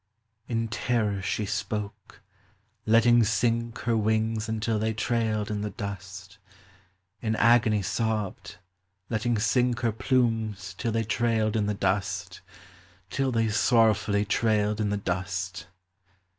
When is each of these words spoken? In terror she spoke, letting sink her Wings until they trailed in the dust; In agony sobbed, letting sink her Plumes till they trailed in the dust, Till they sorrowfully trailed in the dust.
In 0.47 0.67
terror 0.67 1.21
she 1.21 1.45
spoke, 1.45 2.23
letting 2.87 3.23
sink 3.23 3.77
her 3.81 3.95
Wings 3.95 4.49
until 4.49 4.79
they 4.79 4.95
trailed 4.95 5.51
in 5.51 5.61
the 5.61 5.69
dust; 5.69 6.39
In 7.21 7.35
agony 7.35 7.83
sobbed, 7.83 8.57
letting 9.11 9.37
sink 9.37 9.81
her 9.81 9.91
Plumes 9.91 10.73
till 10.75 10.91
they 10.91 11.03
trailed 11.03 11.55
in 11.55 11.67
the 11.67 11.75
dust, 11.75 12.41
Till 13.11 13.31
they 13.31 13.49
sorrowfully 13.49 14.25
trailed 14.25 14.81
in 14.81 14.89
the 14.89 14.97
dust. 14.97 15.67